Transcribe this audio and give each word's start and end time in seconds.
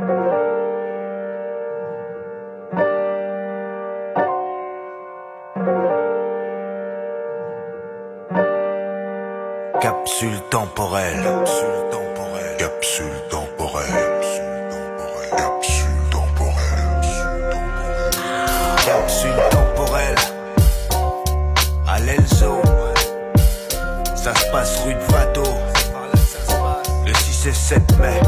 Capsule 0.00 0.08
temporelle. 10.50 11.22
Capsule 11.22 11.90
temporelle. 11.90 12.56
Capsule 12.56 13.20
temporelle. 13.28 13.92
Capsule 15.36 16.00
temporelle. 16.10 17.02
Capsule 18.86 19.42
temporelle. 19.50 20.16
À 21.86 21.98
l'Elzo. 21.98 22.62
Ça 24.16 24.34
se 24.34 24.50
passe 24.50 24.80
rue 24.86 24.94
de 24.94 25.00
Vato. 25.12 25.44
Le 27.04 27.12
6 27.12 27.48
et 27.48 27.52
7 27.52 27.98
mai. 27.98 28.18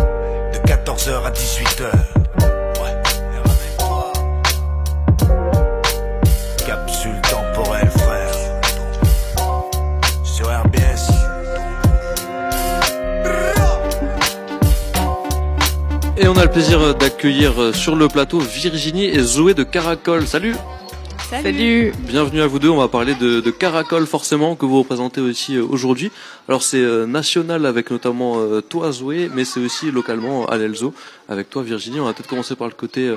De 0.82 0.90
14h 0.90 1.24
à 1.24 1.30
18h. 1.30 1.90
Capsule 6.66 7.20
temporelle, 7.22 7.90
frère. 7.90 8.34
Sur 10.24 10.46
RBS. 10.46 11.10
Et 16.16 16.26
on 16.28 16.36
a 16.36 16.44
le 16.44 16.50
plaisir 16.50 16.94
d'accueillir 16.94 17.60
euh, 17.60 17.72
sur 17.72 17.94
le 17.94 18.08
plateau 18.08 18.40
Virginie 18.40 19.06
et 19.06 19.20
Zoé 19.20 19.54
de 19.54 19.62
Caracol. 19.62 20.26
Salut 20.26 20.56
Salut. 21.40 21.92
Bienvenue 22.00 22.42
à 22.42 22.46
vous 22.46 22.58
deux, 22.58 22.68
on 22.68 22.76
va 22.76 22.88
parler 22.88 23.14
de, 23.14 23.40
de 23.40 23.50
Caracol 23.50 24.06
forcément, 24.06 24.54
que 24.54 24.66
vous 24.66 24.78
représentez 24.78 25.22
aussi 25.22 25.56
euh, 25.56 25.64
aujourd'hui. 25.64 26.12
Alors 26.46 26.62
c'est 26.62 26.82
euh, 26.82 27.06
national 27.06 27.64
avec 27.64 27.90
notamment 27.90 28.38
euh, 28.38 28.60
toi 28.60 28.92
Zoé, 28.92 29.30
mais 29.32 29.46
c'est 29.46 29.58
aussi 29.58 29.90
localement 29.90 30.44
à 30.46 30.58
l'Elzo 30.58 30.92
avec 31.30 31.48
toi 31.48 31.62
Virginie. 31.62 32.00
On 32.00 32.04
va 32.04 32.12
peut-être 32.12 32.28
commencer 32.28 32.54
par 32.54 32.68
le 32.68 32.74
côté 32.74 33.14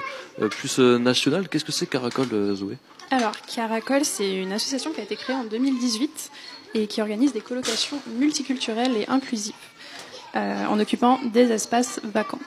plus 0.49 0.79
national. 0.79 1.49
Qu'est-ce 1.49 1.65
que 1.65 1.73
c'est 1.73 1.87
Caracol 1.87 2.27
Zoé? 2.55 2.77
Alors, 3.12 3.34
Caracol, 3.53 4.05
c'est 4.05 4.35
une 4.35 4.53
association 4.53 4.91
qui 4.91 5.01
a 5.01 5.03
été 5.03 5.15
créée 5.15 5.35
en 5.35 5.43
2018 5.43 6.31
et 6.73 6.87
qui 6.87 7.01
organise 7.01 7.34
des 7.34 7.41
colocations 7.41 7.97
multiculturelles 8.18 8.95
et 8.97 9.05
inclusives 9.09 9.53
euh, 10.35 10.65
en 10.65 10.79
occupant 10.79 11.20
des 11.34 11.51
espaces 11.51 12.01
vacants. 12.03 12.40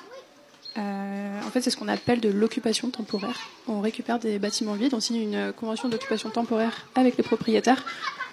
Euh, 0.76 1.40
en 1.46 1.50
fait, 1.50 1.60
c'est 1.62 1.70
ce 1.70 1.76
qu'on 1.76 1.88
appelle 1.88 2.20
de 2.20 2.28
l'occupation 2.28 2.90
temporaire. 2.90 3.38
On 3.66 3.80
récupère 3.80 4.18
des 4.18 4.38
bâtiments 4.38 4.74
vides, 4.74 4.94
on 4.94 5.00
signe 5.00 5.22
une 5.22 5.52
convention 5.52 5.88
d'occupation 5.88 6.30
temporaire 6.30 6.86
avec 6.94 7.16
les 7.16 7.24
propriétaires 7.24 7.84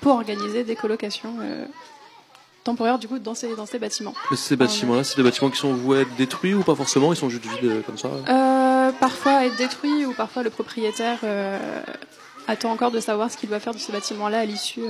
pour 0.01 0.13
organiser 0.13 0.63
des 0.63 0.75
colocations 0.75 1.37
euh, 1.41 1.65
temporaires 2.63 2.99
du 2.99 3.07
coup 3.07 3.17
dans 3.19 3.33
ces, 3.33 3.55
dans 3.55 3.65
ces 3.65 3.79
bâtiments. 3.79 4.13
Mais 4.29 4.37
Ces 4.37 4.55
bâtiments-là, 4.55 5.03
c'est 5.03 5.17
des 5.17 5.23
bâtiments 5.23 5.49
qui 5.49 5.57
sont 5.57 5.73
voués 5.73 5.99
à 5.99 6.01
être 6.01 6.15
détruits 6.17 6.53
ou 6.53 6.63
pas 6.63 6.75
forcément 6.75 7.13
Ils 7.13 7.15
sont 7.15 7.29
juste 7.29 7.45
vides 7.45 7.63
euh, 7.71 7.81
comme 7.81 7.97
ça 7.97 8.09
Euh, 8.27 8.91
parfois 8.99 9.45
être 9.45 9.55
détruit 9.57 10.05
ou 10.05 10.13
parfois 10.13 10.43
le 10.43 10.49
propriétaire 10.49 11.19
attend 12.47 12.71
encore 12.71 12.91
de 12.91 12.99
savoir 12.99 13.31
ce 13.31 13.37
qu'il 13.37 13.49
doit 13.49 13.59
faire 13.59 13.73
de 13.73 13.79
ce 13.79 13.91
bâtiment-là 13.91 14.39
à 14.39 14.45
l'issue 14.45 14.83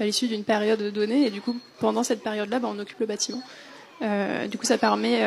à 0.00 0.04
l'issue 0.04 0.26
d'une 0.26 0.42
période 0.42 0.82
donnée 0.92 1.26
et 1.26 1.30
du 1.30 1.40
coup 1.40 1.56
pendant 1.78 2.02
cette 2.02 2.22
période-là 2.22 2.58
bah, 2.58 2.68
on 2.74 2.78
occupe 2.80 2.98
le 2.98 3.06
bâtiment. 3.06 3.42
Du 4.00 4.58
coup 4.58 4.64
ça 4.64 4.78
permet 4.78 5.22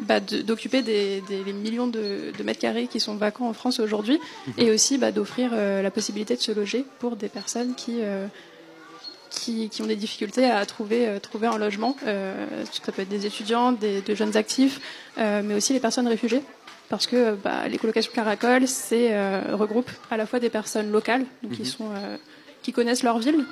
bah, 0.00 0.20
d'occuper 0.20 0.82
des, 0.82 1.20
des- 1.28 1.42
des 1.44 1.52
millions 1.52 1.86
de, 1.86 2.32
de 2.36 2.42
mètres 2.44 2.60
carrés 2.60 2.86
qui 2.88 3.00
sont 3.00 3.14
vacants 3.16 3.48
en 3.48 3.52
France 3.52 3.78
aujourd'hui 3.80 4.18
et 4.58 4.70
aussi 4.70 4.98
bah, 4.98 5.12
d'offrir 5.12 5.50
euh, 5.52 5.82
la 5.82 5.90
possibilité 5.90 6.34
de 6.36 6.40
se 6.40 6.52
loger 6.52 6.84
pour 6.98 7.16
des 7.16 7.28
personnes 7.28 7.74
qui 7.74 7.98
euh, 8.00 8.26
qui, 9.30 9.68
qui 9.70 9.80
ont 9.82 9.86
des 9.86 9.96
difficultés 9.96 10.44
à 10.44 10.64
trouver, 10.66 11.08
euh, 11.08 11.18
trouver 11.18 11.46
un 11.46 11.56
logement. 11.58 11.96
Ça 12.04 12.92
peut 12.92 13.02
être 13.02 13.08
des 13.08 13.24
étudiants, 13.26 13.72
des, 13.72 14.02
de 14.02 14.14
jeunes 14.14 14.36
actifs, 14.36 14.80
mais 15.16 15.54
aussi 15.54 15.72
les 15.72 15.80
personnes 15.80 16.06
réfugiées. 16.08 16.42
Parce 16.90 17.06
que 17.06 17.34
bah, 17.34 17.66
les 17.68 17.78
colocations 17.78 18.12
Caracol, 18.14 18.68
c'est 18.68 19.16
regroupe 19.52 19.90
à 20.10 20.18
la 20.18 20.26
fois 20.26 20.38
des 20.40 20.50
personnes 20.50 20.92
locales, 20.92 21.24
donc 21.42 21.52
qui, 21.52 21.64
sont, 21.64 21.88
euh, 21.96 22.16
qui 22.62 22.72
connaissent 22.72 23.02
leur 23.02 23.18
ville. 23.18 23.46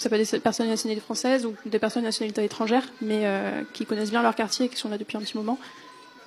Ça 0.00 0.08
peut 0.08 0.16
être 0.16 0.32
des 0.32 0.40
personnes 0.40 0.64
de 0.64 0.70
nationalité 0.70 1.04
française 1.04 1.44
ou 1.44 1.54
des 1.66 1.78
personnes 1.78 2.02
de 2.02 2.08
nationalité 2.08 2.42
étrangère, 2.42 2.84
mais 3.02 3.20
euh, 3.24 3.60
qui 3.74 3.84
connaissent 3.84 4.10
bien 4.10 4.22
leur 4.22 4.34
quartier 4.34 4.64
et 4.64 4.68
qui 4.70 4.76
sont 4.76 4.88
là 4.88 4.96
depuis 4.96 5.18
un 5.18 5.20
petit 5.20 5.36
moment. 5.36 5.58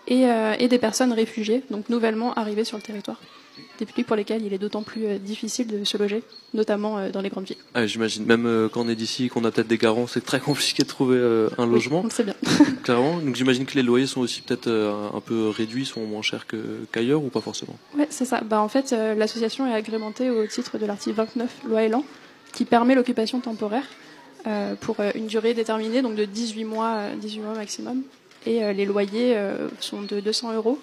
Et, 0.08 0.28
euh, 0.28 0.54
et 0.60 0.68
des 0.68 0.78
personnes 0.78 1.12
réfugiées, 1.12 1.64
donc 1.72 1.90
nouvellement 1.90 2.36
arrivées 2.36 2.66
sur 2.66 2.78
le 2.78 2.84
territoire. 2.84 3.20
Des 3.80 3.88
publics 3.88 4.06
pour 4.06 4.16
lesquels 4.16 4.46
il 4.46 4.54
est 4.54 4.60
d'autant 4.60 4.84
plus 4.84 5.06
euh, 5.08 5.18
difficile 5.18 5.66
de 5.66 5.84
se 5.86 5.98
loger, 5.98 6.24
notamment 6.54 7.10
dans 7.10 7.22
les 7.22 7.30
grandes 7.30 7.46
villes. 7.46 7.58
Ah, 7.74 7.88
J'imagine, 7.88 8.26
même 8.26 8.70
quand 8.72 8.86
on 8.86 8.90
est 8.90 8.96
d'ici, 8.96 9.28
qu'on 9.30 9.44
a 9.44 9.50
peut-être 9.50 9.68
des 9.68 9.80
garants, 9.80 10.06
c'est 10.06 10.24
très 10.24 10.40
compliqué 10.50 10.84
de 10.84 10.88
trouver 10.88 11.48
un 11.58 11.66
logement. 11.66 12.08
Sait 12.12 12.26
bien. 12.26 12.36
Clairement. 12.84 13.18
Donc 13.18 13.36
j'imagine 13.36 13.66
que 13.66 13.74
les 13.74 13.82
loyers 13.82 14.06
sont 14.06 14.22
aussi 14.22 14.42
peut-être 14.42 14.70
un 14.70 15.20
peu 15.20 15.50
réduits, 15.50 15.88
sont 15.88 16.06
moins 16.06 16.22
chers 16.22 16.46
qu'ailleurs 16.92 17.24
ou 17.24 17.30
pas 17.30 17.42
forcément? 17.42 17.76
Ouais, 17.98 18.06
c'est 18.12 18.26
ça. 18.26 18.42
Bah, 18.42 18.62
en 18.62 18.70
fait, 18.70 18.92
l'association 18.92 19.66
est 19.66 19.74
agrémentée 19.74 20.30
au 20.30 20.46
titre 20.46 20.78
de 20.78 20.86
l'article 20.86 21.16
29 21.16 21.50
loi 21.68 21.82
Elan, 21.82 22.06
qui 22.54 22.66
permet 22.66 22.96
l'occupation 22.96 23.40
temporaire 23.40 23.84
euh, 24.48 24.76
pour 24.80 25.00
euh, 25.00 25.12
une 25.16 25.28
durée 25.28 25.54
déterminée, 25.54 26.02
donc 26.02 26.16
de 26.16 26.26
18 26.26 26.64
mois, 26.66 26.96
euh, 26.98 27.16
18 27.16 27.40
mois 27.42 27.54
maximum. 27.56 28.04
Et 28.46 28.64
euh, 28.64 28.74
les 28.74 28.86
loyers 28.86 29.36
euh, 29.36 29.70
sont 29.80 30.02
de 30.02 30.20
200 30.20 30.54
euros 30.54 30.80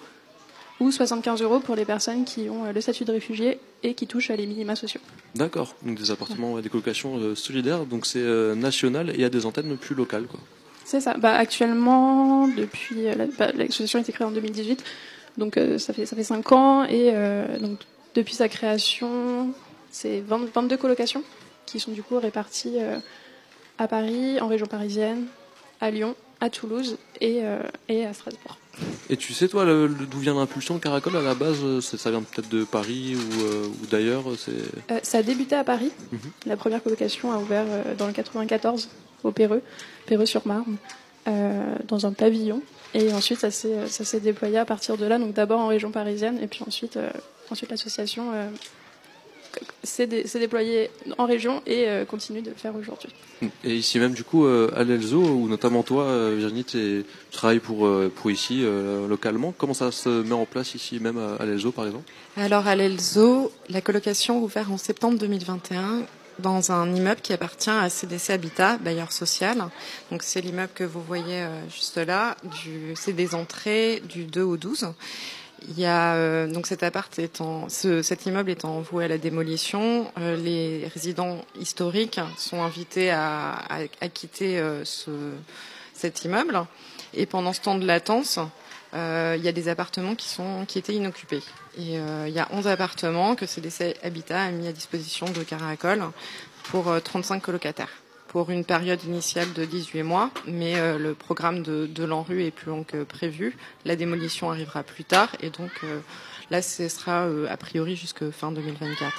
ou 0.79 0.91
75 0.91 1.41
euros 1.43 1.59
pour 1.59 1.75
les 1.75 1.85
personnes 1.85 2.25
qui 2.25 2.49
ont 2.49 2.65
euh, 2.65 2.71
le 2.73 2.81
statut 2.81 3.05
de 3.05 3.11
réfugié 3.11 3.59
et 3.83 3.93
qui 3.93 4.07
touchent 4.07 4.31
à 4.31 4.35
les 4.35 4.47
minima 4.47 4.75
sociaux. 4.75 5.01
D'accord. 5.35 5.75
Donc 5.85 5.97
des 5.99 6.09
appartements, 6.11 6.53
ouais, 6.53 6.61
des 6.63 6.69
colocations 6.69 7.17
euh, 7.17 7.35
solidaires. 7.35 7.85
Donc 7.85 8.05
c'est 8.07 8.19
euh, 8.19 8.55
national 8.55 9.11
et 9.11 9.13
il 9.15 9.21
y 9.21 9.25
a 9.25 9.29
des 9.29 9.45
antennes 9.45 9.77
plus 9.77 9.95
locales, 9.95 10.25
quoi. 10.25 10.39
C'est 10.83 10.99
ça. 10.99 11.13
Bah, 11.17 11.33
actuellement, 11.35 12.47
depuis 12.47 13.07
euh, 13.07 13.15
la- 13.15 13.25
bah, 13.27 13.51
l'association 13.55 13.99
a 13.99 14.01
été 14.01 14.11
créée 14.11 14.25
en 14.27 14.31
2018, 14.31 14.83
donc 15.37 15.55
euh, 15.57 15.77
ça 15.77 15.93
fait 15.93 16.05
ça 16.07 16.15
fait 16.15 16.23
cinq 16.23 16.51
ans 16.51 16.83
et 16.85 17.11
euh, 17.13 17.59
donc 17.59 17.77
depuis 18.15 18.33
sa 18.33 18.49
création, 18.49 19.53
c'est 19.91 20.19
20 20.21 20.49
22 20.53 20.77
colocations 20.77 21.23
qui 21.71 21.79
sont 21.79 21.91
du 21.91 22.03
coup 22.03 22.19
réparties 22.19 22.75
euh, 22.77 22.97
à 23.77 23.87
Paris, 23.87 24.39
en 24.39 24.47
région 24.47 24.67
parisienne, 24.67 25.27
à 25.79 25.91
Lyon, 25.91 26.15
à 26.39 26.49
Toulouse 26.49 26.97
et 27.19 27.39
euh, 27.43 27.61
et 27.87 28.05
à 28.05 28.13
Strasbourg. 28.13 28.57
Et 29.09 29.17
tu 29.17 29.33
sais 29.33 29.47
toi 29.47 29.65
d'où 29.65 30.19
vient 30.19 30.33
l'impulsion 30.33 30.75
de 30.75 30.79
Caracol 30.79 31.15
à 31.17 31.21
la 31.21 31.35
base 31.35 31.59
euh, 31.63 31.81
Ça 31.81 32.09
vient 32.11 32.21
peut-être 32.21 32.49
de 32.49 32.63
Paris 32.63 33.15
ou, 33.15 33.41
euh, 33.41 33.65
ou 33.67 33.85
d'ailleurs. 33.87 34.23
Euh, 34.29 34.99
ça 35.03 35.17
a 35.19 35.23
débuté 35.23 35.55
à 35.55 35.63
Paris. 35.63 35.91
Mhm. 36.11 36.19
La 36.45 36.57
première 36.57 36.81
colocation 36.81 37.31
a 37.31 37.37
ouvert 37.37 37.65
euh, 37.67 37.95
dans 37.95 38.07
le 38.07 38.13
94 38.13 38.89
au 39.23 39.31
Péreux, 39.31 39.61
Péreux-sur-Marne, 40.07 40.77
dans 41.87 42.05
un 42.07 42.13
pavillon. 42.13 42.61
Et 42.95 43.13
ensuite, 43.13 43.39
ça 43.39 43.51
s'est 43.51 43.87
ça 43.87 44.03
s'est 44.03 44.19
déployé 44.19 44.57
à 44.57 44.65
partir 44.65 44.97
de 44.97 45.05
là. 45.05 45.19
Donc 45.19 45.33
d'abord 45.33 45.59
en 45.59 45.67
région 45.67 45.91
parisienne, 45.91 46.39
et 46.41 46.47
puis 46.47 46.63
ensuite, 46.65 46.97
ensuite 47.51 47.69
l'association 47.69 48.31
s'est 49.83 50.07
dé- 50.07 50.27
s'est 50.27 50.39
déployée 50.39 50.89
en 51.17 51.25
région 51.25 51.61
et 51.65 51.87
euh, 51.87 52.05
continue 52.05 52.41
de 52.41 52.49
le 52.49 52.55
faire 52.55 52.75
aujourd'hui. 52.75 53.09
Et 53.63 53.75
ici 53.75 53.97
même 53.99 54.13
du 54.13 54.23
coup 54.23 54.45
euh, 54.45 54.69
à 54.75 54.83
l'Elzo 54.83 55.19
où 55.21 55.47
notamment 55.47 55.83
toi 55.83 56.03
euh, 56.03 56.35
Virginie 56.37 56.63
tu 56.63 57.05
travailles 57.31 57.59
pour 57.59 57.85
euh, 57.87 58.11
pour 58.15 58.29
ici 58.31 58.61
euh, 58.63 59.07
localement. 59.07 59.53
Comment 59.57 59.73
ça 59.73 59.91
se 59.91 60.09
met 60.09 60.33
en 60.33 60.45
place 60.45 60.75
ici 60.75 60.99
même 60.99 61.17
à, 61.17 61.35
à 61.41 61.45
l'Elzo 61.45 61.71
par 61.71 61.85
exemple? 61.85 62.09
Alors 62.37 62.67
à 62.67 62.75
l'Elzo, 62.75 63.51
la 63.69 63.81
colocation 63.81 64.41
ouvert 64.43 64.71
en 64.71 64.77
septembre 64.77 65.17
2021 65.17 66.03
dans 66.39 66.71
un 66.71 66.95
immeuble 66.95 67.21
qui 67.21 67.33
appartient 67.33 67.69
à 67.69 67.87
CDC 67.89 68.31
Habitat, 68.31 68.77
bailleur 68.77 69.11
social. 69.11 69.57
Donc 70.11 70.23
c'est 70.23 70.41
l'immeuble 70.41 70.71
que 70.73 70.83
vous 70.83 71.01
voyez 71.01 71.41
euh, 71.41 71.69
juste 71.69 71.97
là. 71.97 72.35
Du, 72.63 72.93
c'est 72.95 73.13
des 73.13 73.35
entrées 73.35 74.01
du 74.09 74.23
2 74.23 74.41
au 74.41 74.57
12. 74.57 74.87
Il 75.69 75.79
y 75.79 75.85
a 75.85 76.15
euh, 76.15 76.47
donc 76.47 76.65
cet 76.65 76.83
appart 76.83 77.19
cet 77.69 78.25
immeuble 78.25 78.49
étant 78.49 78.81
voué 78.81 79.05
à 79.05 79.07
la 79.07 79.17
démolition, 79.17 80.11
euh, 80.17 80.35
les 80.35 80.87
résidents 80.87 81.45
historiques 81.59 82.19
sont 82.37 82.63
invités 82.63 83.11
à, 83.11 83.59
quitter 84.13 84.59
euh, 84.59 84.83
ce, 84.85 85.11
cet 85.93 86.25
immeuble. 86.25 86.65
Et 87.13 87.25
pendant 87.25 87.53
ce 87.53 87.61
temps 87.61 87.77
de 87.77 87.85
latence, 87.85 88.39
il 88.93 89.41
y 89.41 89.47
a 89.47 89.51
des 89.51 89.69
appartements 89.69 90.15
qui 90.15 90.27
sont 90.27 90.65
qui 90.65 90.79
étaient 90.79 90.95
inoccupés. 90.95 91.41
Il 91.77 91.89
y 91.89 92.39
a 92.39 92.47
11 92.51 92.67
appartements 92.67 93.35
que 93.35 93.45
CDC 93.45 93.95
Habitat 94.03 94.41
a 94.43 94.51
mis 94.51 94.67
à 94.67 94.73
disposition 94.73 95.27
de 95.27 95.43
Caracol 95.43 96.03
pour 96.63 96.89
euh, 96.89 96.99
35 96.99 97.41
colocataires 97.41 97.89
pour 98.31 98.49
une 98.49 98.63
période 98.63 99.03
initiale 99.03 99.51
de 99.51 99.65
18 99.65 100.03
mois, 100.03 100.29
mais 100.47 100.77
euh, 100.77 100.97
le 100.97 101.13
programme 101.13 101.63
de, 101.63 101.85
de 101.85 102.03
l'ANRU 102.05 102.45
est 102.45 102.51
plus 102.51 102.69
long 102.69 102.85
que 102.85 103.03
prévu. 103.03 103.57
La 103.83 103.97
démolition 103.97 104.49
arrivera 104.49 104.83
plus 104.83 105.03
tard 105.03 105.35
et 105.41 105.49
donc 105.49 105.71
euh, 105.83 105.99
là 106.49 106.61
ce 106.61 106.87
sera 106.87 107.25
euh, 107.25 107.45
a 107.49 107.57
priori 107.57 107.97
jusque 107.97 108.29
fin 108.31 108.53
2024. 108.53 109.11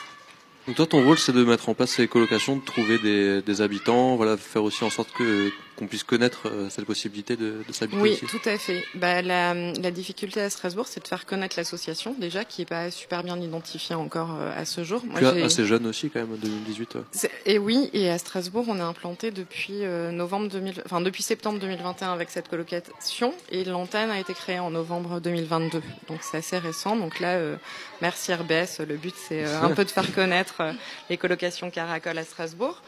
Donc 0.67 0.77
toi 0.77 0.87
ton 0.87 1.05
rôle 1.05 1.19
c'est 1.19 1.33
de 1.33 1.45
mettre 1.45 1.69
en 1.69 1.75
place 1.75 1.91
ces 1.91 2.09
colocations, 2.09 2.57
de 2.57 2.65
trouver 2.65 2.99
des, 3.01 3.43
des 3.43 3.61
habitants, 3.61 4.17
voilà 4.17 4.39
faire 4.39 4.65
aussi 4.65 4.83
en 4.83 4.91
sorte 4.91 5.13
que 5.13 5.51
qu'on 5.77 5.87
puisse 5.87 6.05
connaître 6.05 6.49
euh, 6.49 6.69
cette 6.71 6.85
possibilité 6.85 7.37
de, 7.37 7.63
de 7.67 7.73
s'habiter 7.73 8.01
Oui, 8.01 8.19
tout 8.29 8.41
à 8.49 8.59
fait. 8.59 8.85
Bah, 8.95 9.23
la, 9.23 9.55
la 9.55 9.91
difficulté 9.91 10.41
à 10.41 10.51
Strasbourg, 10.51 10.87
c'est 10.89 11.03
de 11.03 11.09
faire 11.09 11.27
connaître 11.27 11.57
l'association, 11.59 12.15
déjà, 12.19 12.45
qui 12.45 12.61
n'est 12.63 12.67
pas 12.67 12.91
super 12.91 13.23
bien 13.25 13.41
identifiée 13.41 13.95
encore 13.95 14.37
euh, 14.41 14.53
à 14.57 14.65
ce 14.65 14.85
jour. 14.85 15.03
Moi, 15.05 15.19
Puis 15.33 15.43
assez 15.43 15.65
jeune 15.67 15.87
aussi 15.87 16.11
quand 16.11 16.21
même, 16.21 16.37
2018. 16.37 16.95
ouais. 16.97 17.01
C'est- 17.13 17.31
Et 17.47 17.59
oui, 17.59 17.91
et 17.93 18.11
à 18.11 18.19
Strasbourg, 18.19 18.67
on 18.69 18.77
est 18.79 18.81
implanté 18.81 19.31
depuis 19.31 19.83
euh, 19.85 20.11
novembre 20.11 20.49
2000, 20.49 20.83
enfin 20.85 21.01
depuis 21.01 21.23
septembre 21.23 21.59
2021 21.59 22.13
avec 22.13 22.31
cette 22.31 22.49
colocation, 22.49 23.35
et 23.51 23.65
l'antenne 23.65 24.11
a 24.11 24.19
été 24.19 24.35
créée 24.35 24.59
en 24.59 24.71
novembre 24.71 25.21
2022. 25.21 25.81
Donc 26.09 26.19
c'est 26.23 26.37
assez 26.39 26.59
récent. 26.59 26.97
Donc 26.97 27.21
là, 27.21 27.35
euh, 27.35 27.57
merci 28.01 28.33
RBS. 28.35 28.81
Le 28.87 28.97
but 28.97 29.15
c'est 29.17 29.45
euh, 29.45 29.61
un 29.63 29.71
peu 29.71 29.85
de 29.85 29.91
faire 29.91 30.13
connaître 30.15 30.57
euh, 30.61 30.73
les 31.11 31.17
colocations 31.17 31.71
Caracol 31.71 32.19
à 32.19 32.25
Strasbourg. 32.25 32.83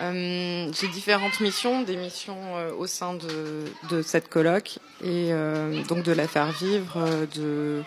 Euh, 0.00 0.68
J'ai 0.72 0.88
différentes 0.88 1.40
missions, 1.40 1.82
des 1.82 1.96
missions 1.96 2.38
euh, 2.56 2.72
au 2.76 2.86
sein 2.86 3.14
de, 3.14 3.64
de 3.90 4.02
cette 4.02 4.28
coloc 4.28 4.78
et 5.02 5.32
euh, 5.32 5.82
donc 5.84 6.02
de 6.02 6.12
la 6.12 6.26
faire 6.26 6.50
vivre, 6.52 6.94
euh, 6.96 7.26
de, 7.34 7.82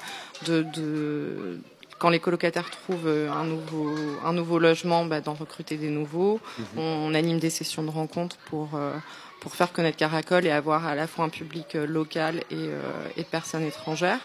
de, 0.45 0.65
de 0.73 1.59
quand 1.99 2.09
les 2.09 2.19
colocataires 2.19 2.69
trouvent 2.69 3.07
un 3.09 3.43
nouveau 3.43 3.95
un 4.23 4.31
nouveau 4.33 4.59
logement, 4.59 5.03
bah, 5.05 5.19
d'en 5.19 5.33
recruter 5.33 5.77
des 5.77 5.89
nouveaux. 5.89 6.39
on, 6.77 6.81
on 6.81 7.13
anime 7.15 7.39
des 7.39 7.49
sessions 7.49 7.83
de 7.83 7.89
rencontres 7.89 8.37
pour 8.49 8.69
pour 9.39 9.55
faire 9.55 9.71
connaître 9.71 9.97
Caracol 9.97 10.45
et 10.45 10.51
avoir 10.51 10.85
à 10.85 10.95
la 10.95 11.07
fois 11.07 11.25
un 11.25 11.29
public 11.29 11.73
local 11.73 12.37
et, 12.51 12.55
euh, 12.55 12.81
et 13.17 13.23
personnes 13.23 13.63
étrangères. 13.63 14.19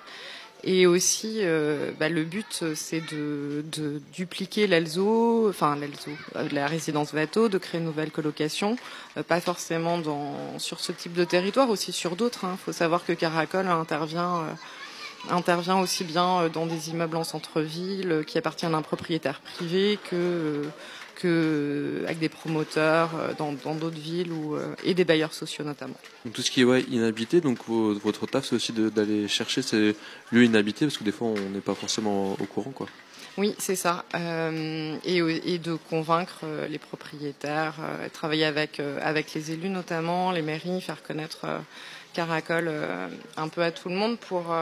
Et 0.65 0.87
aussi, 0.87 1.39
euh, 1.41 1.91
bah, 1.99 2.09
le 2.09 2.23
but, 2.23 2.61
euh, 2.63 2.75
c'est 2.77 3.01
de, 3.13 3.65
de 3.73 4.01
dupliquer 4.13 4.69
l'Alzo, 4.69 5.49
enfin 5.49 5.75
l'Alzo, 5.75 6.13
euh, 6.37 6.49
la 6.53 6.69
résidence 6.69 7.13
Vato, 7.13 7.49
de 7.49 7.59
créer 7.59 7.81
une 7.81 7.87
nouvelle 7.87 8.13
colocation, 8.13 8.77
euh, 9.17 9.25
pas 9.25 9.41
forcément 9.41 9.99
dans, 9.99 10.59
sur 10.59 10.79
ce 10.79 10.93
type 10.93 11.15
de 11.15 11.25
territoire, 11.25 11.69
aussi 11.69 11.91
sur 11.91 12.15
d'autres. 12.15 12.45
Il 12.45 12.59
faut 12.65 12.73
savoir 12.73 13.05
que 13.05 13.13
Caracol 13.13 13.67
intervient, 13.67 14.37
euh, 14.37 15.35
intervient 15.35 15.81
aussi 15.81 16.05
bien 16.05 16.43
euh, 16.43 16.49
dans 16.49 16.67
des 16.67 16.91
immeubles 16.91 17.17
en 17.17 17.25
centre-ville 17.25 18.23
qui 18.25 18.39
appartiennent 18.39 18.75
à 18.75 18.79
un 18.79 18.83
propriétaire 18.83 19.41
privé 19.41 19.99
que, 20.11 20.63
que 21.15 22.03
avec 22.05 22.19
des 22.19 22.29
promoteurs 22.29 23.11
euh, 23.15 23.33
dans 23.39 23.75
d'autres 23.75 23.99
villes 23.99 24.33
ou, 24.33 24.57
euh, 24.57 24.75
et 24.85 24.95
des 24.95 25.05
bailleurs 25.05 25.35
sociaux 25.35 25.65
notamment. 25.65 25.97
Donc, 26.25 26.35
tout 26.35 26.43
ce 26.43 26.51
qui 26.51 26.63
est 26.63 26.65
ouais, 26.65 26.83
inhabité, 26.91 27.41
donc 27.41 27.59
votre 27.69 28.27
taf 28.27 28.47
c'est 28.47 28.57
aussi 28.57 28.73
d'aller 28.73 29.29
chercher 29.29 29.63
ces 29.63 29.97
lieux 30.31 30.45
inhabités 30.45 30.87
parce 30.87 30.99
que 30.99 31.05
des 31.05 31.13
fois 31.13 31.29
on 31.29 31.51
n'est 31.51 31.61
pas 31.61 31.75
forcément 31.75 32.33
au 32.33 32.45
courant 32.45 32.71
quoi. 32.71 32.87
Oui, 33.39 33.55
c'est 33.59 33.77
ça. 33.77 34.05
Euh, 34.15 34.97
et, 35.05 35.19
et 35.55 35.59
de 35.59 35.75
convaincre 35.75 36.45
les 36.69 36.79
propriétaires, 36.79 37.77
euh, 37.81 38.09
travailler 38.11 38.45
avec, 38.45 38.79
euh, 38.79 38.99
avec 39.01 39.33
les 39.33 39.53
élus 39.53 39.71
notamment, 39.71 40.33
les 40.33 40.43
mairies, 40.43 40.83
faire 40.83 41.03
connaître 41.03 41.47
Caracol 42.13 42.71
un 43.39 43.49
peu 43.49 43.63
à 43.63 43.71
tout 43.71 43.89
le 43.89 43.95
monde 43.95 44.19
pour, 44.19 44.55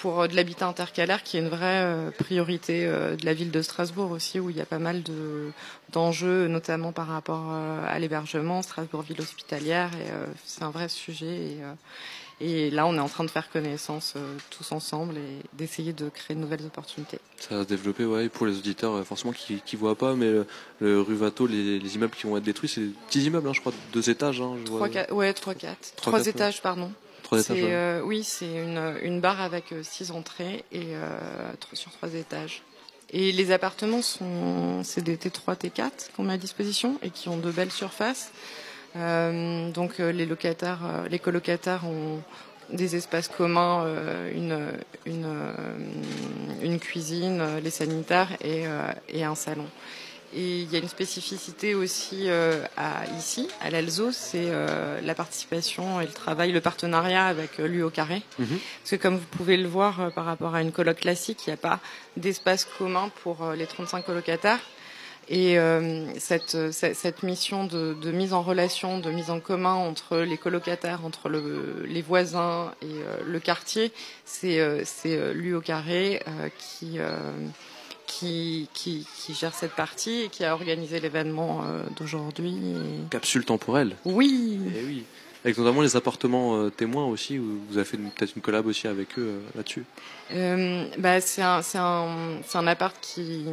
pour 0.00 0.20
euh, 0.20 0.28
de 0.28 0.36
l'habitat 0.36 0.66
intercalaire 0.66 1.22
qui 1.22 1.36
est 1.36 1.40
une 1.40 1.48
vraie 1.48 1.82
euh, 1.84 2.10
priorité 2.10 2.86
euh, 2.86 3.16
de 3.16 3.24
la 3.24 3.34
ville 3.34 3.50
de 3.50 3.62
Strasbourg 3.62 4.10
aussi, 4.10 4.40
où 4.40 4.50
il 4.50 4.56
y 4.56 4.60
a 4.60 4.66
pas 4.66 4.78
mal 4.78 5.02
de, 5.02 5.50
d'enjeux, 5.92 6.46
notamment 6.48 6.92
par 6.92 7.08
rapport 7.08 7.50
à 7.50 7.98
l'hébergement, 7.98 8.62
Strasbourg 8.62 9.02
ville 9.02 9.20
hospitalière, 9.20 9.90
et 9.94 10.10
c'est 10.44 10.62
un 10.62 10.70
vrai 10.70 10.88
sujet. 10.88 11.26
Et, 11.26 11.58
et 12.40 12.70
là, 12.70 12.86
on 12.86 12.94
est 12.94 13.00
en 13.00 13.08
train 13.08 13.24
de 13.24 13.30
faire 13.30 13.50
connaissance 13.50 14.14
tous 14.50 14.70
ensemble 14.72 15.16
et 15.16 15.42
d'essayer 15.54 15.92
de 15.92 16.08
créer 16.08 16.36
de 16.36 16.40
nouvelles 16.40 16.64
opportunités. 16.64 17.18
Ça 17.38 17.56
va 17.56 17.62
se 17.64 17.68
développer, 17.68 18.04
ouais, 18.04 18.26
et 18.26 18.28
pour 18.28 18.46
les 18.46 18.56
auditeurs 18.56 19.04
forcément 19.04 19.32
qui 19.32 19.60
qui 19.64 19.76
voient 19.76 19.96
pas, 19.98 20.14
mais 20.14 20.30
le, 20.30 20.46
le 20.80 21.00
rue 21.00 21.16
Vato, 21.16 21.46
les, 21.46 21.78
les 21.78 21.94
immeubles 21.96 22.14
qui 22.14 22.26
vont 22.26 22.36
être 22.36 22.44
détruits, 22.44 22.68
c'est 22.68 22.82
des 22.82 22.94
petits 23.08 23.24
immeubles, 23.24 23.48
hein, 23.48 23.52
je 23.54 23.60
crois, 23.60 23.72
de 23.72 23.92
deux 23.92 24.10
étages. 24.10 24.40
Hein, 24.40 24.56
je 24.64 24.70
vois. 24.70 24.78
Trois, 24.78 24.88
quatre, 24.88 25.12
ouais, 25.12 25.32
trois, 25.32 25.54
quatre. 25.54 25.94
Trois, 25.96 26.12
Trois 26.12 26.18
quatre, 26.18 26.28
étages, 26.28 26.62
pardon. 26.62 26.92
Trois 27.28 27.42
C'est, 27.42 27.52
étages. 27.52 27.64
ouais. 27.64 27.74
euh, 27.74 28.00
oui, 28.04 28.24
c'est 28.24 28.46
une, 28.50 28.94
une 29.02 29.20
barre 29.20 29.42
avec 29.42 29.72
euh, 29.72 29.82
six 29.82 30.10
entrées 30.12 30.64
et 30.72 30.94
euh, 30.94 31.18
sur 31.74 31.92
trois 31.92 32.14
étages. 32.14 32.62
Et 33.10 33.32
les 33.32 33.52
appartements 33.52 34.00
sont, 34.00 34.82
c'est 34.82 35.02
des 35.04 35.16
T3, 35.18 35.56
T4 35.56 35.90
qu'on 36.16 36.22
met 36.24 36.32
à 36.34 36.38
disposition 36.38 36.98
et 37.02 37.10
qui 37.10 37.28
ont 37.28 37.36
de 37.36 37.50
belles 37.50 37.70
surfaces. 37.70 38.30
Euh, 38.96 39.70
donc 39.70 39.98
les 39.98 40.24
locataires, 40.24 40.80
les 41.10 41.18
colocataires 41.18 41.84
ont 41.86 42.22
des 42.74 42.96
espaces 42.96 43.28
communs, 43.28 43.86
une, 44.34 44.72
une, 45.06 45.26
une 46.62 46.78
cuisine, 46.78 47.42
les 47.62 47.70
sanitaires 47.70 48.28
et, 48.42 48.64
et 49.08 49.24
un 49.24 49.34
salon. 49.34 49.66
Et 50.34 50.60
il 50.60 50.72
y 50.72 50.76
a 50.76 50.78
une 50.78 50.88
spécificité 50.88 51.74
aussi 51.74 52.28
euh, 52.28 52.62
à, 52.76 53.06
ici, 53.18 53.48
à 53.62 53.70
l'Alzo, 53.70 54.12
c'est 54.12 54.48
euh, 54.48 55.00
la 55.00 55.14
participation 55.14 56.00
et 56.02 56.06
le 56.06 56.12
travail, 56.12 56.52
le 56.52 56.60
partenariat 56.60 57.26
avec 57.26 57.58
euh, 57.60 57.66
l'UO 57.66 57.88
Carré. 57.88 58.22
Mhm. 58.38 58.46
Parce 58.82 58.90
que 58.90 58.96
comme 58.96 59.16
vous 59.16 59.26
pouvez 59.30 59.56
le 59.56 59.68
voir 59.68 60.00
euh, 60.00 60.10
par 60.10 60.26
rapport 60.26 60.54
à 60.54 60.60
une 60.60 60.72
coloc 60.72 60.98
classique, 60.98 61.46
il 61.46 61.50
n'y 61.50 61.54
a 61.54 61.58
pas 61.58 61.80
d'espace 62.18 62.66
commun 62.78 63.10
pour 63.22 63.52
les 63.56 63.66
35 63.66 64.04
colocataires. 64.04 64.60
Et 65.30 65.58
cette, 66.18 67.22
mission 67.22 67.64
de, 67.64 67.94
de 68.00 68.10
mise 68.12 68.32
en 68.32 68.40
relation, 68.40 68.98
de 68.98 69.10
mise 69.10 69.28
en 69.28 69.40
commun 69.40 69.74
entre 69.74 70.16
les 70.20 70.38
colocataires, 70.38 71.04
entre 71.04 71.28
le, 71.28 71.84
les 71.86 72.00
voisins 72.00 72.72
et 72.80 73.02
le 73.26 73.38
quartier, 73.38 73.92
c'est 74.24 74.58
euh, 74.58 75.32
l'UO 75.34 75.60
Carré 75.60 76.22
qui, 76.58 76.98
qui, 78.18 78.68
qui, 78.74 79.06
qui 79.18 79.34
gère 79.34 79.54
cette 79.54 79.72
partie 79.74 80.22
et 80.22 80.28
qui 80.28 80.44
a 80.44 80.52
organisé 80.54 80.98
l'événement 81.00 81.62
euh, 81.64 81.82
d'aujourd'hui. 81.96 82.50
Et- 82.56 83.08
Capsule 83.10 83.44
temporelle. 83.44 83.94
Oui, 84.04 84.58
Eh 84.76 84.84
oui. 84.84 85.04
Avec 85.44 85.56
notamment 85.56 85.82
les 85.82 85.94
appartements 85.94 86.56
euh, 86.56 86.68
témoins 86.68 87.06
aussi, 87.06 87.38
où 87.38 87.60
vous 87.70 87.76
avez 87.78 87.84
fait 87.86 87.96
peut-être 87.96 88.34
une 88.34 88.42
collab 88.42 88.66
aussi 88.66 88.88
avec 88.88 89.16
eux 89.18 89.22
euh, 89.22 89.40
là-dessus. 89.54 89.84
Euh, 90.32 90.84
bah, 90.98 91.20
c'est 91.20 91.42
un, 91.42 91.60
un, 91.76 92.40
un 92.54 92.66
appart 92.66 92.96
qui, 93.00 93.44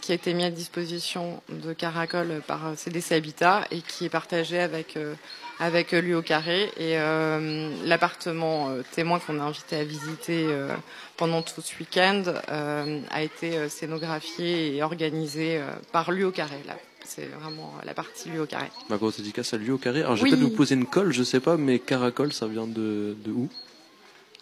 qui 0.00 0.12
a 0.12 0.14
été 0.14 0.32
mis 0.32 0.44
à 0.44 0.50
disposition 0.50 1.42
de 1.50 1.74
Caracol 1.74 2.40
par 2.46 2.72
CDC 2.76 3.12
Habitat 3.12 3.66
et 3.70 3.82
qui 3.82 4.06
est 4.06 4.10
partagé 4.10 4.58
avec, 4.58 4.96
euh, 4.96 5.14
avec 5.58 5.94
euh, 5.94 6.00
lui 6.00 6.14
au 6.14 6.22
carré. 6.22 6.64
Et 6.76 6.98
euh, 6.98 7.70
l'appartement 7.84 8.70
euh, 8.70 8.82
témoin 8.92 9.18
qu'on 9.18 9.40
a 9.40 9.44
invité 9.44 9.76
à 9.76 9.84
visiter 9.84 10.46
euh, 10.48 10.74
pendant 11.16 11.42
tout 11.42 11.60
ce 11.62 11.78
week-end 11.78 12.22
euh, 12.50 13.00
a 13.10 13.22
été 13.22 13.56
euh, 13.56 13.68
scénographié 13.68 14.76
et 14.76 14.82
organisé 14.82 15.58
euh, 15.58 15.70
par 15.92 16.12
lui 16.12 16.24
au 16.24 16.30
carré. 16.30 16.60
Là. 16.66 16.76
C'est 17.04 17.26
vraiment 17.40 17.72
la 17.84 17.94
partie 17.94 18.28
lui 18.30 18.38
au 18.40 18.46
carré. 18.46 18.68
Ma 18.88 18.96
grosse 18.96 19.16
dédicace 19.18 19.54
à 19.54 19.56
lui 19.58 19.70
au 19.70 19.78
carré. 19.78 20.00
Alors, 20.00 20.16
je 20.16 20.22
vais 20.22 20.30
Oui. 20.30 20.36
peut-être 20.36 20.42
vous 20.50 20.56
poser 20.56 20.74
une 20.74 20.86
colle, 20.86 21.12
je 21.12 21.22
sais 21.22 21.40
pas, 21.40 21.56
mais 21.56 21.78
caracol, 21.78 22.32
ça 22.32 22.46
vient 22.48 22.66
de, 22.66 23.16
de 23.24 23.30
où? 23.30 23.48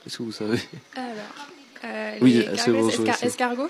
Est-ce 0.06 0.18
que 0.18 0.22
vous 0.22 0.32
savez? 0.32 0.58
Alors, 0.96 1.14
euh, 1.84 2.18
Oui, 2.22 2.32
les 2.50 2.56
c'est 2.56 2.70
bon, 2.72 2.88
escar- 2.88 3.22
escargot, 3.24 3.68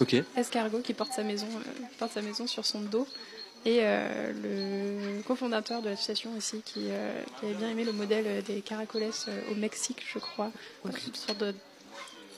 Ok. 0.00 0.16
escargot 0.36 0.80
qui 0.80 0.92
porte 0.94 1.12
sa 1.14 1.22
maison, 1.22 1.46
euh, 1.48 1.82
porte 1.98 2.12
sa 2.12 2.20
maison 2.22 2.46
sur 2.46 2.64
son 2.66 2.80
dos. 2.80 3.06
Et 3.66 3.80
euh, 3.82 4.32
le 4.42 5.22
cofondateur 5.22 5.82
de 5.82 5.90
l'association 5.90 6.30
aussi, 6.36 6.62
qui, 6.64 6.86
euh, 6.88 7.12
qui 7.38 7.46
avait 7.46 7.54
bien 7.54 7.68
aimé 7.68 7.84
le 7.84 7.92
modèle 7.92 8.42
des 8.42 8.60
caracoles 8.62 9.02
euh, 9.28 9.40
au 9.50 9.54
Mexique, 9.54 10.02
je 10.06 10.18
crois. 10.18 10.50
Donc, 10.84 10.94
une 11.06 11.14
sorte 11.14 11.38
de 11.38 11.54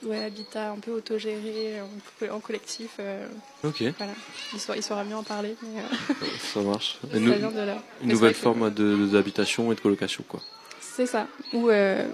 ouais, 0.02 0.24
habitat 0.24 0.72
un 0.72 0.78
peu 0.80 0.90
autogéré, 0.90 1.80
en, 1.80 1.88
co- 2.18 2.32
en 2.34 2.40
collectif. 2.40 2.96
euh, 2.98 3.24
Ok, 3.62 3.84
voilà. 3.98 4.12
Il, 4.52 4.58
saura, 4.58 4.76
il 4.76 4.82
saura 4.82 5.04
mieux 5.04 5.14
en 5.14 5.22
parler, 5.22 5.54
mais 5.62 5.80
euh, 5.80 6.26
ça 6.52 6.60
marche. 6.60 6.98
ça 7.10 7.16
Une, 7.16 7.24
nou- 7.26 7.34
vient 7.34 7.50
de 7.52 7.60
là. 7.60 7.74
une 7.74 7.78
Mais 7.78 7.82
c'est 8.00 8.12
nouvelle 8.14 8.34
forme 8.34 8.70
d'habitation 8.70 9.70
et 9.70 9.76
de 9.76 9.80
colocation, 9.80 10.24
quoi. 10.28 10.40
C'est 10.80 11.06
ça. 11.06 11.28
Où 11.52 11.70
euh, 11.70 12.04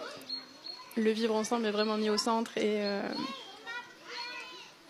le 0.98 1.10
vivre 1.12 1.34
ensemble 1.34 1.64
est 1.64 1.70
vraiment 1.70 1.96
mis 1.96 2.10
au 2.10 2.18
centre 2.18 2.52
et, 2.58 2.82
euh, 2.82 3.00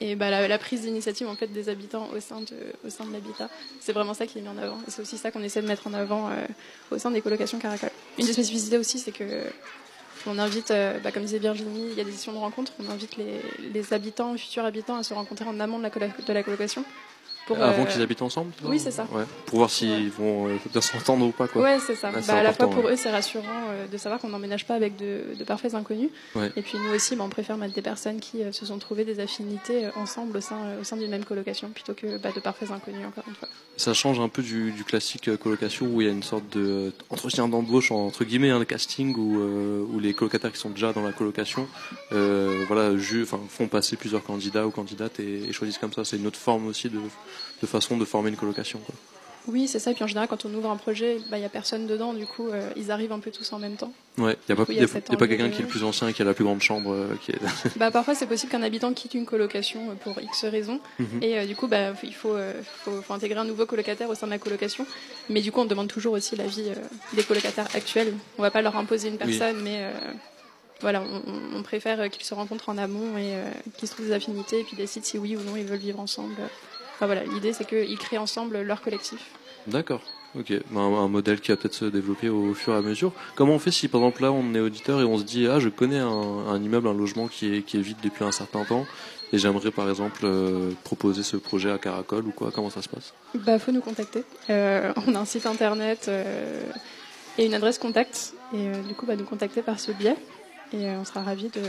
et 0.01 0.15
bah, 0.15 0.31
la, 0.31 0.47
la 0.47 0.59
prise 0.59 0.83
d'initiative 0.83 1.29
en 1.29 1.35
fait, 1.35 1.49
des 1.49 1.69
habitants 1.69 2.09
au 2.15 2.21
sein 2.21 2.41
de, 2.41 2.57
au 2.87 2.91
sein 2.91 3.05
de 3.05 3.13
l'habitat. 3.13 3.49
C'est 3.81 3.93
vraiment 3.93 4.15
ça 4.15 4.27
qui 4.27 4.39
est 4.39 4.43
mis 4.43 4.49
en 4.49 4.59
avant. 4.59 4.79
C'est 4.89 5.03
aussi 5.03 5.19
ça 5.19 5.31
qu'on 5.31 5.43
essaie 5.43 5.63
de 5.63 5.67
mettre 5.67 5.87
en 5.87 5.95
avant 5.95 6.31
euh, 6.31 6.35
au 6.91 6.99
sein 6.99 7.11
des 7.11 7.21
colocations 7.21 7.59
Caracol. 7.59 7.91
Une 8.19 8.27
des 8.27 8.33
spécificités 8.33 8.79
aussi, 8.79 8.99
c'est 8.99 9.13
que 9.13 9.45
on 10.27 10.39
invite, 10.39 10.71
euh, 10.71 10.99
bah, 11.01 11.13
comme 11.13 11.23
disait 11.23 11.39
Virginie, 11.39 11.89
il 11.91 11.97
y 11.97 12.01
a 12.01 12.05
des 12.05 12.13
sessions 12.13 12.33
de 12.33 12.39
rencontres, 12.39 12.73
on 12.81 12.91
invite 12.91 13.17
les, 13.17 13.41
les 13.73 13.93
habitants, 13.93 14.37
futurs 14.37 14.65
habitants 14.65 14.97
à 14.97 15.03
se 15.03 15.15
rencontrer 15.15 15.47
en 15.47 15.59
amont 15.61 15.79
de 15.79 15.85
la, 15.85 15.91
de 15.91 16.33
la 16.33 16.43
colocation. 16.43 16.85
Pour, 17.49 17.61
Avant 17.63 17.83
euh, 17.83 17.87
qu'ils 17.87 18.03
habitent 18.03 18.21
ensemble 18.23 18.53
oui, 18.65 18.79
c'est 18.79 18.91
ça. 18.91 19.07
Ouais. 19.11 19.25
Pour 19.47 19.59
voir 19.59 19.71
s'ils 19.71 20.11
vont 20.11 20.49
euh, 20.49 20.57
bien 20.71 20.81
s'entendre 20.83 21.25
ou 21.27 21.31
pas, 21.33 21.49
quoi. 21.49 21.63
Ouais, 21.63 21.79
c'est 21.85 21.95
ça. 21.95 22.13
Ah, 22.15 22.21
Bah, 22.27 22.35
à 22.35 22.43
la 22.43 22.53
fois 22.53 22.69
pour 22.69 22.85
ouais. 22.85 22.93
eux, 22.93 22.97
c'est 22.97 23.11
rassurant 23.11 23.45
euh, 23.71 23.87
de 23.87 23.97
savoir 23.97 24.21
qu'on 24.21 24.29
n'emménage 24.29 24.67
pas 24.67 24.75
avec 24.75 24.97
de, 24.97 25.35
de 25.39 25.45
parfaits 25.45 25.75
inconnus. 25.75 26.11
Ouais. 26.35 26.53
Et 26.57 26.63
puis 26.63 26.77
nous 26.79 26.95
aussi, 26.95 27.17
bah, 27.17 27.25
on 27.25 27.31
préfère 27.31 27.57
mettre 27.57 27.75
des 27.75 27.81
personnes 27.83 28.21
qui 28.21 28.43
euh, 28.43 28.53
se 28.53 28.67
sont 28.67 28.79
trouvées 28.79 29.05
des 29.07 29.19
affinités 29.21 29.89
ensemble 29.97 30.37
au 30.37 30.41
sein, 30.43 30.59
au 30.81 30.85
sein 30.85 30.97
d'une 30.99 31.11
même 31.11 31.25
colocation 31.25 31.71
plutôt 31.71 31.95
que 31.95 32.19
bah, 32.19 32.31
de 32.35 32.41
parfaits 32.41 32.71
inconnus, 32.71 33.07
encore 33.09 33.25
une 33.27 33.35
fois. 33.35 33.49
Ça 33.79 33.95
change 33.95 34.21
un 34.21 34.29
peu 34.29 34.43
du, 34.43 34.73
du 34.73 34.85
classique 34.85 35.35
colocation 35.39 35.87
où 35.87 36.03
il 36.03 36.07
y 36.07 36.11
a 36.11 36.13
une 36.13 36.23
sorte 36.25 36.49
de 36.57 36.93
entretien 37.11 37.49
d'embauche 37.49 37.93
entre 37.93 38.25
guillemets, 38.25 38.51
un 38.51 38.65
casting 38.65 39.15
où, 39.17 39.39
où 39.95 40.01
les 40.01 40.13
colocataires 40.15 40.51
qui 40.53 40.59
sont 40.59 40.71
déjà 40.71 40.93
dans 40.93 41.03
la 41.03 41.13
colocation, 41.13 41.67
voilà, 42.67 42.97
ju- 42.97 43.23
enfin, 43.23 43.41
font 43.49 43.69
passer 43.69 43.97
plusieurs 43.97 44.23
candidats 44.25 44.67
ou 44.67 44.71
candidates 44.71 45.21
et, 45.21 45.45
et 45.49 45.53
choisissent 45.53 45.79
comme 45.79 45.93
ça. 45.93 46.05
C'est 46.05 46.17
une 46.17 46.27
autre 46.27 46.39
forme 46.39 46.67
aussi 46.67 46.89
de, 46.89 46.99
de 47.63 47.67
façon 47.67 47.97
de 47.97 48.05
former 48.05 48.31
une 48.31 48.37
colocation. 48.37 48.79
Quoi. 48.81 48.95
Oui, 49.47 49.67
c'est 49.67 49.79
ça. 49.79 49.93
Et 49.93 49.95
puis 49.95 50.05
en 50.05 50.07
général, 50.07 50.29
quand 50.29 50.45
on 50.45 50.53
ouvre 50.53 50.71
un 50.71 50.77
projet, 50.77 51.17
bah, 51.31 51.39
il 51.39 51.41
n'y 51.41 51.47
a 51.47 51.49
personne 51.49 51.87
dedans. 51.87 52.13
Du 52.13 52.27
coup, 52.27 52.49
euh, 52.51 52.69
ils 52.77 52.91
arrivent 52.91 53.13
un 53.13 53.19
peu 53.19 53.31
tous 53.31 53.51
en 53.55 53.59
même 53.59 53.77
temps. 53.77 53.93
Ouais, 54.19 54.37
il 54.47 54.55
n'y 54.55 54.61
a 54.61 54.65
pas, 54.65 54.71
a 54.71 54.75
a- 54.75 55.25
a 55.25 55.27
quelqu'un 55.27 55.49
de- 55.49 55.53
qui 55.53 55.61
est 55.61 55.63
le 55.63 55.69
plus 55.69 55.85
ancien, 55.85 56.13
qui 56.13 56.21
a 56.21 56.25
la 56.27 56.35
plus 56.35 56.45
grande 56.45 56.61
chambre. 56.61 56.93
euh, 56.93 57.09
qui 57.25 57.33
est... 57.33 57.39
Bah, 57.79 57.91
parfois, 57.91 58.15
c'est 58.15 58.27
possible 58.27 58.53
qu'un 58.53 58.63
habitant 58.63 58.93
quitte 58.93 59.15
une 59.15 59.25
colocation 59.25 59.91
euh, 59.91 59.95
pour 59.95 60.21
X 60.21 60.45
raisons. 60.45 60.81
Mhm. 60.99 61.23
Et 61.23 61.39
euh, 61.39 61.47
du 61.47 61.57
coup, 61.57 61.67
bah, 61.67 61.95
il 62.03 62.15
faut, 62.15 62.37
faut, 62.85 63.01
faut 63.01 63.15
intégrer 63.15 63.39
un 63.41 63.45
nouveau 63.47 63.65
colocataire 63.65 64.11
au 64.11 64.15
sein 64.15 64.27
de 64.27 64.33
la 64.33 64.39
colocation. 64.39 64.87
Mais 65.31 65.41
du 65.41 65.51
coup, 65.51 65.61
on 65.61 65.65
demande 65.65 65.89
toujours 65.89 66.13
aussi 66.13 66.37
l'avis 66.37 66.65
des 67.15 67.23
colocataires 67.23 67.69
actuels. 67.75 68.13
On 68.37 68.43
va 68.43 68.51
pas 68.51 68.61
leur 68.61 68.77
imposer 68.77 69.09
une 69.09 69.17
personne, 69.17 69.63
mais 69.63 69.91
voilà, 70.83 71.03
on, 71.03 71.57
on- 71.57 71.63
préfère 71.63 72.11
qu'ils 72.11 72.25
se 72.25 72.35
rencontrent 72.35 72.69
en 72.69 72.77
amont 72.79 73.17
et 73.17 73.33
qu'ils 73.79 73.89
se 73.89 73.95
trouvent 73.95 74.07
des 74.07 74.13
affinités 74.13 74.61
et 74.61 74.65
puis 74.65 74.77
décident 74.77 75.05
si 75.07 75.17
oui 75.19 75.37
ou 75.37 75.41
non 75.43 75.57
ils 75.57 75.65
veulent 75.65 75.79
vivre 75.79 76.01
ensemble. 76.01 76.35
Enfin 76.99 77.07
voilà, 77.07 77.23
l'idée 77.25 77.53
c'est 77.53 77.65
qu'ils 77.65 77.97
créent 77.99 78.19
ensemble 78.19 78.61
leur 78.63 78.81
collectif. 78.83 79.21
D'accord. 79.69 80.03
Ok, 80.39 80.53
Bah, 80.71 80.81
un, 80.81 80.95
un 81.05 81.09
modèle 81.09 81.41
qui 81.41 81.53
va 81.53 81.57
peut-être 81.57 81.75
se 81.75 81.85
développer 81.87 82.29
au 82.29 82.53
fur 82.53 82.75
et 82.75 82.77
à 82.77 82.83
mesure. 82.83 83.13
Comment 83.35 83.55
on 83.55 83.59
fait 83.59 83.71
si 83.71 83.89
par 83.89 84.01
exemple 84.03 84.23
là 84.23 84.33
on 84.33 84.55
est 84.55 84.61
auditeur 84.61 85.01
et 85.01 85.05
on 85.05 85.17
se 85.17 85.23
dit 85.25 85.47
ah 85.47 85.59
je 85.59 85.69
connais 85.71 85.99
un, 85.99 86.07
un 86.09 86.63
immeuble, 86.63 86.87
un 86.89 86.95
logement 86.95 87.29
qui 87.29 87.55
est, 87.55 87.63
qui 87.63 87.79
est 87.79 87.81
vide 87.81 87.97
depuis 88.03 88.25
un 88.25 88.33
certain 88.33 88.65
temps 88.65 88.85
et 89.33 89.39
j'aimerais 89.39 89.71
par 89.71 89.89
exemple 89.89 90.21
euh, 90.25 90.71
proposer 90.85 91.23
ce 91.23 91.37
projet 91.37 91.71
à 91.71 91.79
Caracol 91.79 92.27
ou 92.27 92.31
quoi 92.33 92.51
Comment 92.55 92.71
ça 92.71 92.83
se 92.83 92.89
passe? 92.89 93.15
Bah, 93.35 93.59
faut 93.59 93.73
nous 93.73 93.81
contacter. 93.81 94.25
Euh, 94.51 94.93
on 95.07 95.15
a 95.15 95.19
un 95.21 95.25
site 95.25 95.47
internet 95.47 96.07
euh, 96.09 96.63
et 97.39 97.47
une 97.47 97.55
adresse 97.55 97.79
contact. 97.79 98.33
Et 98.55 98.69
euh, 98.69 98.83
du 98.83 98.95
coup, 98.95 99.05
bah, 99.07 99.17
nous 99.17 99.25
contacter 99.25 99.61
par 99.63 99.81
ce 99.81 99.93
biais. 99.93 100.17
Et 100.73 100.87
euh, 100.87 100.99
on 101.01 101.05
sera 101.05 101.23
ravis 101.23 101.49
de, 101.49 101.61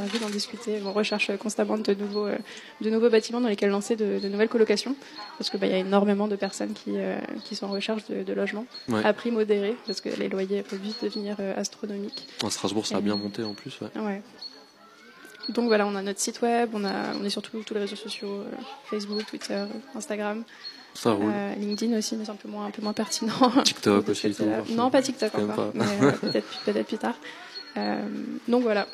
ravis 0.00 0.18
d'en 0.18 0.28
discuter. 0.30 0.80
On 0.84 0.92
recherche 0.92 1.30
constamment 1.38 1.76
de 1.78 1.94
nouveaux, 1.94 2.26
euh, 2.26 2.36
de 2.80 2.90
nouveaux 2.90 3.10
bâtiments 3.10 3.40
dans 3.40 3.48
lesquels 3.48 3.70
lancer 3.70 3.96
de, 3.96 4.18
de 4.18 4.28
nouvelles 4.28 4.48
colocations, 4.48 4.94
parce 5.38 5.50
que 5.50 5.56
bah, 5.56 5.66
y 5.66 5.72
a 5.72 5.78
énormément 5.78 6.28
de 6.28 6.36
personnes 6.36 6.72
qui, 6.72 6.92
euh, 6.96 7.18
qui 7.44 7.54
sont 7.56 7.66
en 7.66 7.70
recherche 7.72 8.06
de, 8.08 8.22
de 8.22 8.32
logements 8.32 8.66
Ouais. 8.88 9.04
à 9.04 9.12
prix 9.12 9.30
modéré, 9.30 9.76
parce 9.86 10.00
que 10.00 10.08
les 10.08 10.28
loyers 10.28 10.62
peuvent 10.62 10.80
vite 10.80 11.02
devenir 11.02 11.36
euh, 11.40 11.54
astronomiques. 11.56 12.26
À 12.44 12.50
Strasbourg 12.50 12.86
ça 12.86 12.96
a 12.96 13.00
bien 13.00 13.16
monté 13.16 13.42
en 13.42 13.54
plus. 13.54 13.78
Ouais. 13.80 14.00
Ouais. 14.00 14.22
Donc 15.50 15.66
voilà, 15.68 15.86
on 15.86 15.94
a 15.94 16.02
notre 16.02 16.20
site 16.20 16.42
web, 16.42 16.70
on, 16.74 16.84
a, 16.84 17.14
on 17.18 17.24
est 17.24 17.30
sur 17.30 17.40
tous 17.42 17.62
les 17.74 17.80
réseaux 17.80 17.96
sociaux, 17.96 18.44
Facebook, 18.90 19.24
Twitter, 19.26 19.64
Instagram. 19.94 20.44
Ça 20.94 21.12
roule. 21.12 21.30
Euh, 21.32 21.54
LinkedIn 21.54 21.96
aussi, 21.96 22.16
mais 22.16 22.24
c'est 22.24 22.30
un 22.30 22.34
peu 22.34 22.48
moins, 22.48 22.66
un 22.66 22.70
peu 22.70 22.82
moins 22.82 22.92
pertinent. 22.92 23.32
TikTok 23.64 24.08
aussi. 24.10 24.34
tout. 24.34 24.44
Non, 24.74 24.90
pas 24.90 25.00
TikTok 25.00 25.34
encore, 25.36 25.54
pas. 25.54 25.70
mais 25.74 25.84
euh, 26.02 26.12
peut-être 26.12 26.46
peut-être 26.64 26.86
plus 26.86 26.98
tard. 26.98 27.14
Euh, 27.76 28.00
donc 28.48 28.62
voilà, 28.62 28.86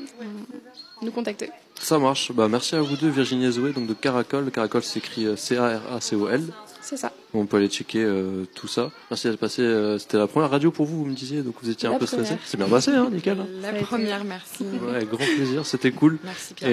nous 1.02 1.10
contacter. 1.10 1.50
Ça 1.80 1.98
marche. 1.98 2.32
Bah 2.32 2.48
merci 2.48 2.74
à 2.76 2.80
vous 2.82 2.96
deux 2.96 3.08
Virginie 3.08 3.46
et 3.46 3.50
Zoé 3.50 3.72
donc 3.72 3.86
de 3.86 3.94
Caracol. 3.94 4.50
Caracol 4.50 4.82
s'écrit 4.82 5.26
euh, 5.26 5.36
C-A-R-A-C-O-L. 5.36 6.42
C'est 6.80 6.98
ça. 6.98 7.12
On 7.32 7.46
peut 7.46 7.56
aller 7.56 7.68
checker 7.68 8.02
euh, 8.04 8.44
tout 8.54 8.68
ça. 8.68 8.90
Merci 9.10 9.28
d'être 9.28 9.40
passé. 9.40 9.62
euh, 9.62 9.98
C'était 9.98 10.18
la 10.18 10.26
première 10.26 10.50
radio 10.50 10.70
pour 10.70 10.84
vous, 10.84 10.98
vous 10.98 11.06
me 11.06 11.14
disiez, 11.14 11.40
donc 11.42 11.54
vous 11.62 11.70
étiez 11.70 11.88
un 11.88 11.98
peu 11.98 12.04
stressé. 12.06 12.36
C'est 12.44 12.58
bien 12.58 12.68
passé, 12.68 12.90
hein, 12.90 13.08
nickel. 13.10 13.40
hein. 13.40 13.46
La 13.62 13.72
première, 13.72 14.22
merci. 14.24 14.64
Ouais, 14.64 15.04
grand 15.06 15.16
plaisir, 15.24 15.64
c'était 15.64 15.92
cool. 15.92 16.18
Merci 16.22 16.52
Pierre. 16.54 16.62